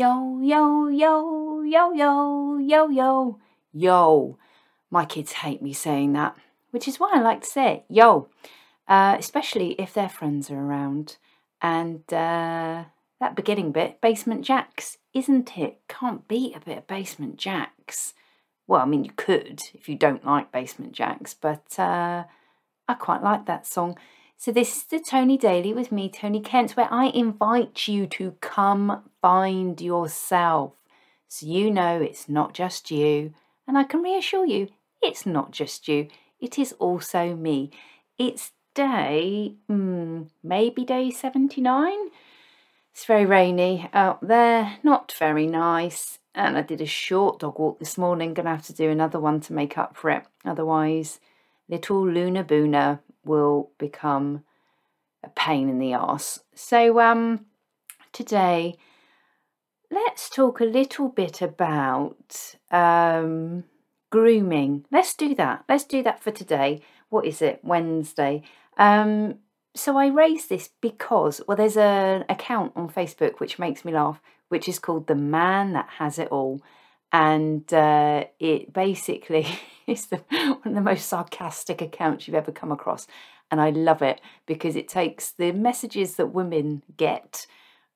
[0.00, 3.38] Yo, yo, yo, yo, yo, yo, yo,
[3.72, 4.38] yo.
[4.92, 6.36] My kids hate me saying that,
[6.70, 8.28] which is why I like to say it, yo,
[8.86, 11.16] uh, especially if their friends are around.
[11.60, 12.84] And uh,
[13.18, 15.80] that beginning bit, Basement Jaxx, isn't it?
[15.88, 18.12] Can't beat a bit of Basement Jaxx.
[18.68, 22.22] Well, I mean, you could if you don't like Basement Jaxx, but uh,
[22.86, 23.98] I quite like that song.
[24.40, 28.36] So, this is the Tony Daily with me, Tony Kent, where I invite you to
[28.40, 30.74] come find yourself
[31.26, 33.34] so you know it's not just you.
[33.66, 34.68] And I can reassure you,
[35.02, 36.06] it's not just you,
[36.38, 37.72] it is also me.
[38.16, 41.92] It's day, hmm, maybe day 79.
[42.92, 46.20] It's very rainy out there, not very nice.
[46.32, 49.40] And I did a short dog walk this morning, gonna have to do another one
[49.40, 50.22] to make up for it.
[50.44, 51.18] Otherwise,
[51.68, 54.44] little Luna Boona will become
[55.22, 56.40] a pain in the ass.
[56.54, 57.46] So, um,
[58.12, 58.76] today,
[59.90, 63.64] let's talk a little bit about um,
[64.10, 64.84] grooming.
[64.90, 65.64] Let's do that.
[65.68, 66.80] Let's do that for today.
[67.08, 67.60] What is it?
[67.62, 68.42] Wednesday.
[68.76, 69.38] Um,
[69.74, 74.20] so I raised this because, well, there's an account on Facebook which makes me laugh,
[74.48, 76.60] which is called The Man That Has It All.
[77.12, 79.46] And uh, it basically
[79.86, 83.06] is the, one of the most sarcastic accounts you've ever come across.
[83.50, 87.46] And I love it because it takes the messages that women get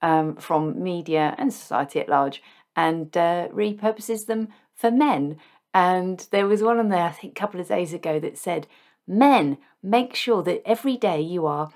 [0.00, 2.42] um, from media and society at large
[2.74, 5.36] and uh, repurposes them for men.
[5.74, 8.66] And there was one on there, I think, a couple of days ago that said,
[9.06, 11.70] Men, make sure that every day you are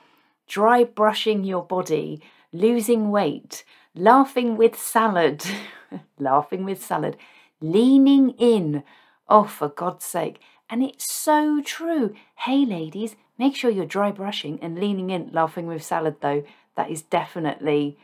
[0.46, 3.64] dry brushing your body, losing weight,
[3.94, 5.44] laughing with salad,
[6.18, 7.16] laughing with salad,
[7.60, 8.82] leaning in.
[9.28, 10.40] Oh, for God's sake.
[10.68, 12.14] And it's so true.
[12.36, 16.44] Hey, ladies, make sure you're dry brushing and leaning in, laughing with salad, though.
[16.76, 17.98] That is definitely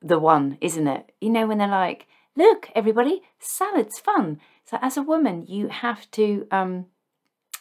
[0.00, 1.12] the one, isn't it?
[1.20, 4.40] You know, when they're like, look, everybody, salad's fun.
[4.64, 6.86] So, as a woman, you have to um,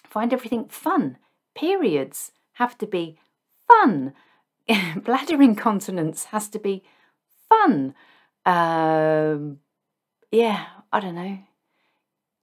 [0.04, 1.18] find everything fun.
[1.56, 3.18] Periods have to be
[3.68, 4.14] fun.
[4.98, 6.84] Bladder incontinence has to be
[7.50, 7.96] fun.
[8.48, 9.60] Um,
[10.32, 11.38] yeah, I don't know.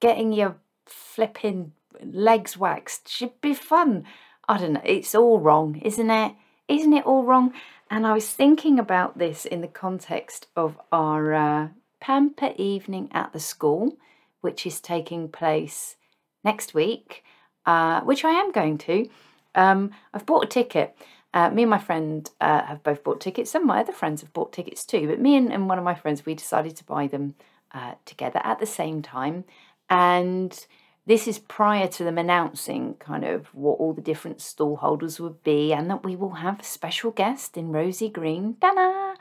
[0.01, 1.73] Getting your flipping
[2.03, 4.05] legs waxed should be fun.
[4.47, 4.83] I don't know.
[4.85, 6.35] It's all wrong, isn't it?
[6.69, 7.55] Isn't it all wrong?
[7.91, 11.69] And I was thinking about this in the context of our uh,
[12.01, 13.97] pamper evening at the school,
[14.43, 15.97] which is taking place
[16.43, 17.25] next week,
[17.65, 19.09] uh, which I am going to.
[19.55, 20.97] Um, I've bought a ticket.
[21.35, 23.51] Uh, me and my friend uh, have both bought tickets.
[23.51, 25.85] Some of my other friends have bought tickets too, but me and, and one of
[25.85, 27.35] my friends, we decided to buy them
[27.73, 29.43] uh, together at the same time.
[29.91, 30.65] And
[31.07, 35.43] this is prior to them announcing kind of what all the different stall holders would
[35.43, 38.57] be and that we will have a special guest in Rosie Green.
[38.61, 39.15] Ta-da!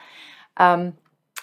[0.56, 0.94] Um,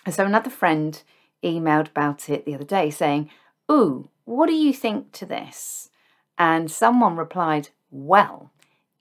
[0.08, 1.02] so another friend
[1.42, 3.28] emailed about it the other day saying,
[3.70, 5.90] Ooh, what do you think to this?
[6.38, 8.52] And someone replied, Well,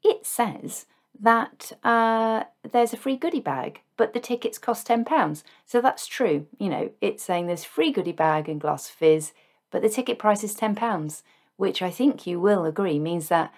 [0.03, 0.88] it says
[1.22, 5.44] that uh, there's a free goodie bag, but the tickets cost £10.
[5.66, 6.47] So that's true.
[6.57, 9.34] You know, it's saying there's free goodie bag and glass fizz,
[9.72, 11.22] but the ticket price is £10,
[11.57, 13.53] which I think you will agree means that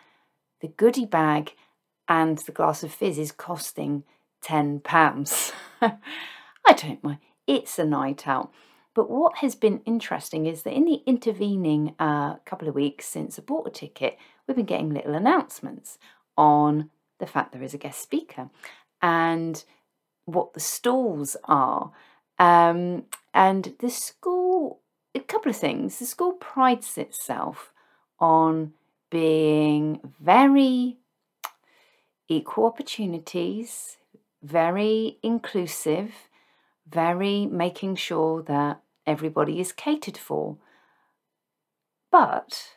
[0.61, 1.53] the goodie bag
[2.07, 4.03] and the glass of fizz is costing
[4.43, 5.53] £10.
[5.81, 7.19] I don't mind.
[7.47, 8.51] It's a night out.
[8.93, 13.39] But what has been interesting is that in the intervening uh, couple of weeks since
[13.39, 15.97] I bought a ticket, we've been getting little announcements
[16.38, 16.89] on
[17.22, 18.50] the fact there is a guest speaker
[19.02, 19.64] and
[20.26, 21.92] what the stalls are.
[22.38, 24.82] Um, and the school,
[25.16, 26.00] a couple of things.
[26.00, 27.72] The school prides itself
[28.20, 28.74] on
[29.09, 30.98] being very
[32.28, 33.98] equal opportunities,
[34.42, 36.12] very inclusive,
[36.90, 40.58] very making sure that everybody is catered for.
[42.12, 42.76] But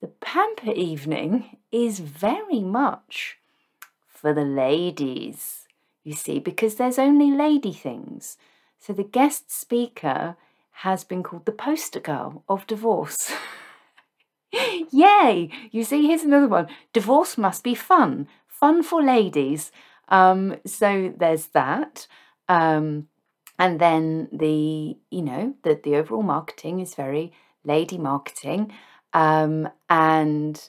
[0.00, 3.38] the pamper evening is very much
[4.26, 5.68] for the ladies,
[6.02, 8.36] you see, because there's only lady things.
[8.80, 10.36] So the guest speaker
[10.82, 13.30] has been called the poster girl of divorce.
[14.90, 15.48] Yay!
[15.70, 16.66] You see, here's another one.
[16.92, 18.26] Divorce must be fun.
[18.48, 19.70] Fun for ladies.
[20.08, 22.08] Um, so there's that.
[22.48, 23.06] Um,
[23.60, 27.32] and then the, you know, the, the overall marketing is very
[27.62, 28.72] lady marketing.
[29.12, 30.60] Um, and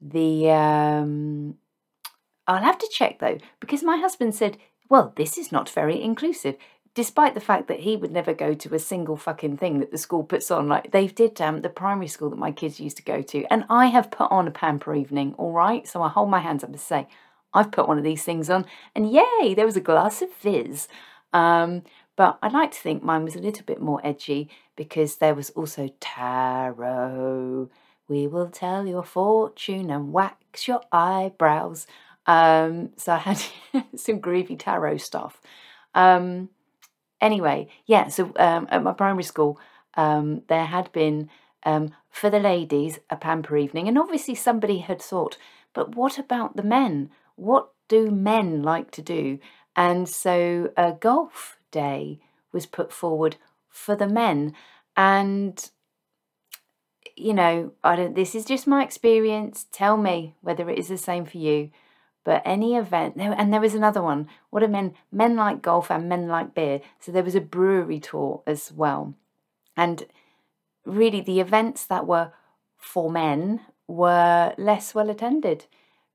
[0.00, 1.58] the um,
[2.48, 4.56] I'll have to check though, because my husband said,
[4.88, 6.56] well, this is not very inclusive,
[6.94, 9.98] despite the fact that he would never go to a single fucking thing that the
[9.98, 10.66] school puts on.
[10.66, 13.64] Like they did um, the primary school that my kids used to go to, and
[13.70, 15.86] I have put on a pamper evening, all right?
[15.86, 17.06] So I hold my hands up and say,
[17.54, 20.88] I've put one of these things on, and yay, there was a glass of fizz.
[21.32, 21.82] Um,
[22.16, 25.50] But I like to think mine was a little bit more edgy because there was
[25.50, 27.70] also tarot.
[28.08, 31.86] We will tell your fortune and wax your eyebrows.
[32.28, 33.42] Um, so I had
[33.96, 35.40] some groovy tarot stuff.
[35.94, 36.50] Um,
[37.20, 39.58] anyway, yeah, so um, at my primary school,
[39.94, 41.30] um, there had been
[41.64, 45.38] um, for the ladies a pamper evening, and obviously somebody had thought,
[45.72, 47.10] but what about the men?
[47.34, 49.38] What do men like to do?
[49.74, 52.20] And so a golf day
[52.52, 53.36] was put forward
[53.70, 54.52] for the men,
[54.96, 55.70] and
[57.16, 58.14] you know, I don't.
[58.14, 59.66] This is just my experience.
[59.72, 61.70] Tell me whether it is the same for you.
[62.28, 64.28] But any event, and there was another one.
[64.50, 64.92] What are men?
[65.10, 66.82] Men like golf and men like beer.
[67.00, 69.14] So there was a brewery tour as well.
[69.78, 70.04] And
[70.84, 72.32] really, the events that were
[72.76, 75.64] for men were less well attended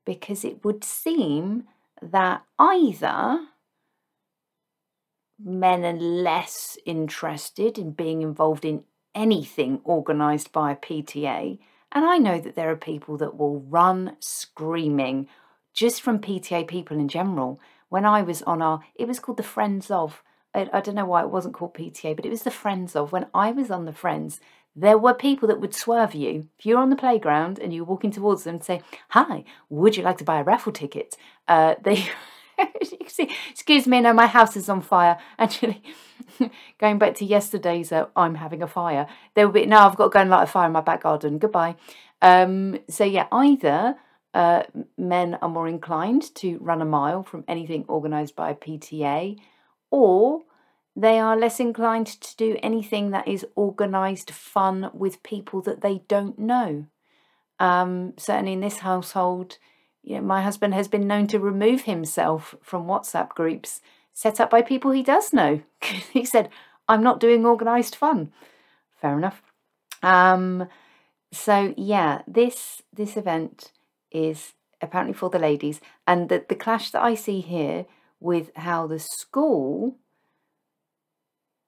[0.04, 1.64] because it would seem
[2.00, 3.48] that either
[5.36, 8.84] men are less interested in being involved in
[9.16, 11.58] anything organised by a PTA.
[11.90, 15.26] And I know that there are people that will run screaming
[15.74, 17.60] just from PTA people in general.
[17.88, 20.22] When I was on our, it was called the Friends of,
[20.54, 23.12] I, I don't know why it wasn't called PTA, but it was the Friends of.
[23.12, 24.40] When I was on the Friends,
[24.74, 26.48] there were people that would swerve you.
[26.58, 30.02] If you're on the playground and you're walking towards them and say, Hi, would you
[30.02, 31.16] like to buy a raffle ticket?
[31.46, 32.06] Uh, they,
[33.08, 35.18] see, excuse me, no, my house is on fire.
[35.38, 35.82] Actually,
[36.78, 39.06] going back to yesterday's, uh, I'm having a fire.
[39.34, 41.02] There will be, now I've got to go and light a fire in my back
[41.02, 41.38] garden.
[41.38, 41.76] Goodbye.
[42.22, 43.96] Um, so, yeah, either
[44.34, 44.64] uh,
[44.98, 49.38] men are more inclined to run a mile from anything organised by a PTA,
[49.90, 50.42] or
[50.96, 56.02] they are less inclined to do anything that is organised fun with people that they
[56.08, 56.86] don't know.
[57.60, 59.58] Um, certainly in this household,
[60.02, 63.80] you know, my husband has been known to remove himself from WhatsApp groups
[64.12, 65.62] set up by people he does know.
[66.12, 66.48] he said,
[66.88, 68.32] I'm not doing organised fun.
[69.00, 69.42] Fair enough.
[70.02, 70.68] Um,
[71.32, 73.72] so yeah, this this event
[74.14, 77.84] is apparently for the ladies, and the, the clash that I see here
[78.20, 79.96] with how the school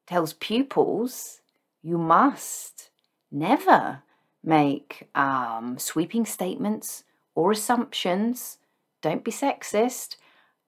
[0.07, 1.41] tells pupils
[1.83, 2.91] you must
[3.31, 4.03] never
[4.43, 7.05] make um, sweeping statements
[7.35, 8.59] or assumptions.
[9.03, 10.17] Don't be sexist.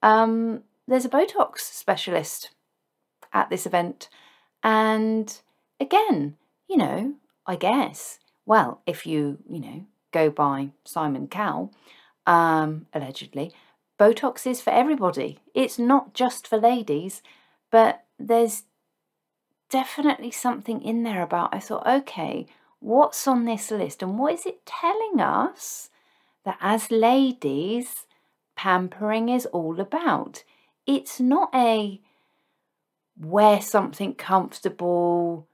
[0.01, 2.51] Um, there's a Botox specialist
[3.33, 4.09] at this event.
[4.63, 5.35] And
[5.79, 6.35] again,
[6.67, 7.15] you know,
[7.45, 11.73] I guess, well, if you, you know, go by Simon Cowell,
[12.25, 13.51] um, allegedly,
[13.99, 15.39] Botox is for everybody.
[15.53, 17.21] It's not just for ladies,
[17.69, 18.63] but there's
[19.69, 22.47] definitely something in there about I thought, okay,
[22.79, 25.89] what's on this list and what is it telling us
[26.45, 28.05] that as ladies,
[28.55, 30.43] pampering is all about?
[30.87, 31.99] It's not a
[33.19, 35.45] wear something comfortable,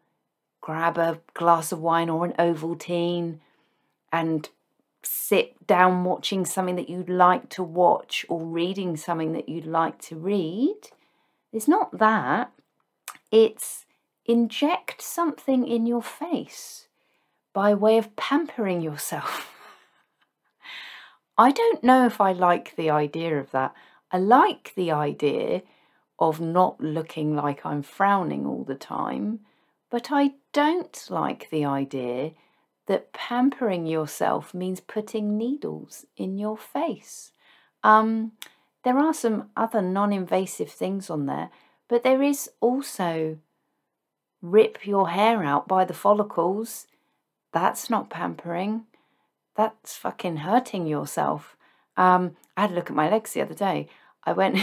[0.61, 3.39] grab a glass of wine or an Ovaltine,
[4.15, 4.50] and
[5.03, 10.01] sit down watching something that you'd like to watch or reading something that you'd like
[10.01, 10.79] to read.
[11.51, 12.51] It's not that.
[13.31, 13.85] It's
[14.25, 16.88] inject something in your face
[17.53, 19.51] by way of pampering yourself.
[21.38, 23.73] I don't know if I like the idea of that.
[24.12, 25.62] I like the idea
[26.17, 29.41] of not looking like I'm frowning all the time,
[29.89, 32.31] but I don't like the idea
[32.88, 37.32] that pampering yourself means putting needles in your face.
[37.84, 38.34] Um,
[38.84, 41.50] there are some other non invasive things on there,
[41.88, 43.39] but there is also
[44.42, 46.88] rip your hair out by the follicles.
[47.51, 48.86] That's not pampering.
[49.56, 51.56] That's fucking hurting yourself.
[51.98, 53.88] Um, I had a look at my legs the other day.
[54.24, 54.58] I went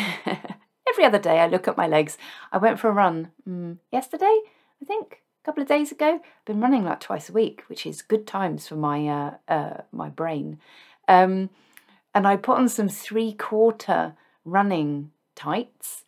[0.89, 1.41] every other day.
[1.41, 2.19] I look at my legs.
[2.53, 4.41] I went for a run mm, yesterday,
[4.81, 6.21] I think couple of days ago.
[6.45, 10.09] Been running like twice a week, which is good times for my uh, uh, my
[10.09, 10.59] brain.
[11.09, 11.51] Um,
[12.15, 16.05] and I put on some three quarter running tights,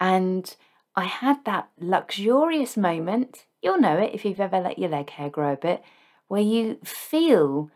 [0.00, 0.54] and
[0.94, 3.44] I had that luxurious moment.
[3.62, 5.82] You'll know it if you've ever let your leg hair grow a bit,
[6.28, 7.70] where you feel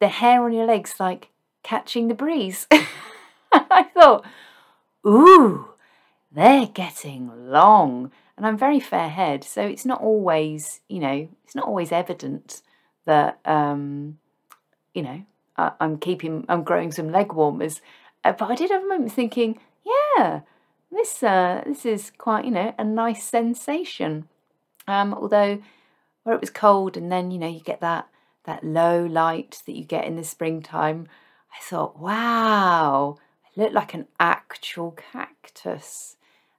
[0.00, 1.30] the hair on your legs like
[1.62, 2.66] catching the breeze.
[3.52, 4.24] I thought,
[5.06, 5.68] ooh,
[6.30, 11.54] they're getting long and I'm very fair haired, so it's not always, you know, it's
[11.54, 12.62] not always evident
[13.04, 14.18] that, um,
[14.94, 15.22] you know,
[15.56, 17.80] I, am keeping, I'm growing some leg warmers.
[18.24, 20.40] Uh, but I did have a moment thinking, yeah,
[20.90, 24.28] this, uh, this is quite, you know, a nice sensation.
[24.86, 25.60] Um, although
[26.28, 28.06] where it was cold, and then you know you get that
[28.44, 31.08] that low light that you get in the springtime.
[31.50, 36.16] I thought, wow, I look like an actual cactus.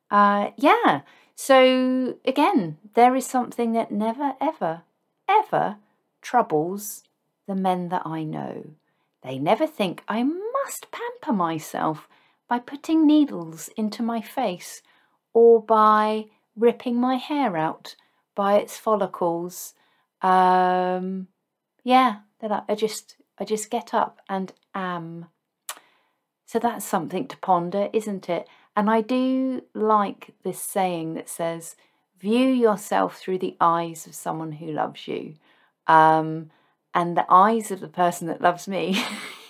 [0.10, 1.02] Uh, yeah,
[1.42, 4.82] So, again, there is something that never, ever,
[5.26, 5.78] ever
[6.22, 7.04] troubles
[7.48, 8.72] the men that I know.
[9.24, 12.10] They never think I must pamper myself
[12.50, 14.82] by putting needles into my face
[15.34, 16.26] or by
[16.58, 17.96] ripping my hair out
[18.36, 19.76] by its follicles.
[20.22, 21.30] Um,
[21.86, 25.28] yeah, that I just I just get up and am.
[26.46, 28.46] So that's something to ponder, isn't it?
[28.80, 31.76] And I do like this saying that says,
[32.18, 35.36] view yourself through the eyes of someone who loves you.
[35.86, 36.52] Um,
[36.94, 39.04] and the eyes of the person that loves me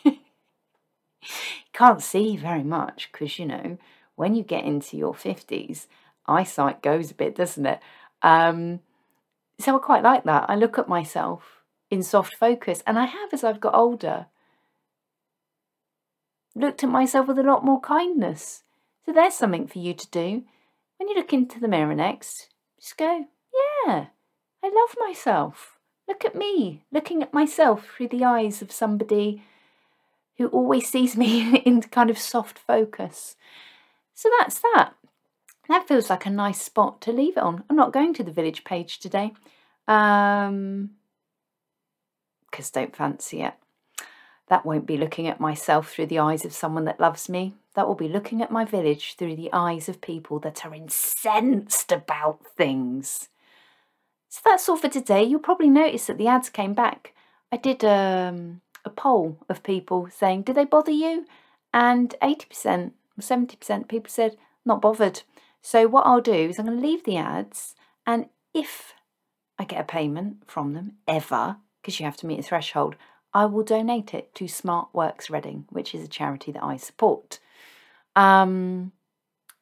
[1.73, 3.77] can't see very much because, you know,
[4.15, 5.85] when you get into your 50s,
[6.25, 7.79] eyesight goes a bit, doesn't it?
[8.23, 8.79] Um,
[9.59, 10.49] so I quite like that.
[10.49, 14.25] I look at myself in soft focus, and I have as I've got older.
[16.55, 18.63] Looked at myself with a lot more kindness.
[19.09, 20.43] So there's something for you to do.
[20.97, 22.47] When you look into the mirror next,
[22.79, 23.25] just go,
[23.87, 24.05] yeah,
[24.63, 25.79] I love myself.
[26.07, 29.41] Look at me, looking at myself through the eyes of somebody
[30.37, 33.35] who always sees me in kind of soft focus.
[34.13, 34.91] So that's that.
[35.67, 37.63] That feels like a nice spot to leave it on.
[37.67, 39.33] I'm not going to the village page today
[39.87, 40.91] um,
[42.51, 43.55] because don't fancy it.
[44.49, 47.55] That won't be looking at myself through the eyes of someone that loves me.
[47.79, 51.93] That will be looking at my village through the eyes of people that are incensed
[51.93, 53.29] about things.
[54.27, 55.23] So that's all for today.
[55.23, 57.13] You'll probably notice that the ads came back.
[57.53, 61.25] I did um, a poll of people saying, Do they bother you?"
[61.73, 65.21] And 80% or 70% people said, "Not bothered."
[65.61, 68.93] So what I'll do is I'm going to leave the ads, and if
[69.57, 72.97] I get a payment from them ever, because you have to meet a threshold,
[73.33, 77.39] I will donate it to Smart Works Reading, which is a charity that I support.
[78.19, 78.91] Um,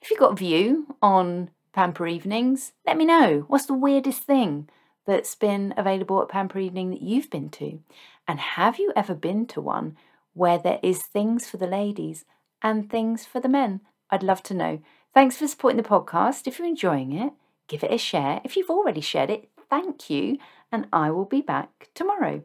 [0.01, 3.45] if you've got a view on Pamper Evenings, let me know.
[3.47, 4.67] What's the weirdest thing
[5.05, 7.79] that's been available at Pamper Evening that you've been to?
[8.27, 9.95] And have you ever been to one
[10.33, 12.25] where there is things for the ladies
[12.63, 13.81] and things for the men?
[14.09, 14.79] I'd love to know.
[15.13, 16.47] Thanks for supporting the podcast.
[16.47, 17.33] If you're enjoying it,
[17.67, 18.41] give it a share.
[18.43, 20.39] If you've already shared it, thank you.
[20.71, 22.41] And I will be back tomorrow.